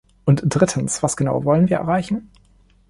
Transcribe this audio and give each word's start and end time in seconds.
Und 0.25 0.41
drittens, 0.45 1.03
was 1.03 1.15
genau 1.15 1.43
wollen 1.45 1.69
wir 1.69 1.77
erreichen? 1.77 2.31